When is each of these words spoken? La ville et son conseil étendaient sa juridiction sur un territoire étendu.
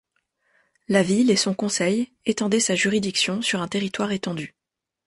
La 0.87 1.03
ville 1.03 1.29
et 1.29 1.35
son 1.35 1.53
conseil 1.53 2.11
étendaient 2.25 2.59
sa 2.59 2.73
juridiction 2.73 3.43
sur 3.43 3.61
un 3.61 3.67
territoire 3.67 4.11
étendu. 4.11 4.55